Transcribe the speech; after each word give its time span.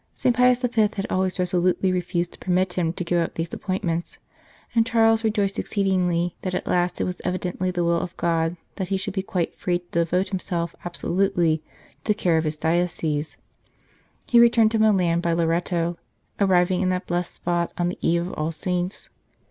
St. 0.15 0.35
Pius 0.35 0.57
V. 0.57 0.81
had 0.81 1.05
always 1.11 1.37
resolutely 1.37 1.91
refused 1.91 2.31
to 2.33 2.39
permit 2.39 2.73
him 2.73 2.91
to 2.93 3.03
give 3.03 3.19
up 3.19 3.35
these 3.35 3.53
appoint 3.53 3.83
ments, 3.83 4.17
and 4.73 4.83
Charles 4.83 5.23
rejoiced 5.23 5.59
exceedingly 5.59 6.35
that 6.41 6.55
at 6.55 6.65
last 6.65 6.99
it 6.99 7.03
was 7.03 7.21
evidently 7.23 7.69
the 7.69 7.83
will 7.83 7.99
of 7.99 8.17
God 8.17 8.57
that 8.77 8.87
he 8.87 8.97
should 8.97 9.13
be 9.13 9.21
quite 9.21 9.55
free 9.59 9.77
to 9.77 9.85
devote 9.91 10.29
himself 10.29 10.73
absolutely 10.83 11.57
to 12.03 12.13
the 12.13 12.13
care 12.15 12.39
of 12.39 12.45
his 12.45 12.57
diocese. 12.57 13.37
He 14.25 14.39
returned 14.39 14.71
to 14.71 14.79
Milan 14.79 15.21
by 15.21 15.33
Loreto, 15.33 15.99
arriving 16.39 16.81
in 16.81 16.89
that 16.89 17.05
blessed 17.05 17.35
spot 17.35 17.71
on 17.77 17.89
the 17.89 17.99
Eve 18.01 18.25
of 18.25 18.33
All 18.33 18.51
Saints. 18.51 19.11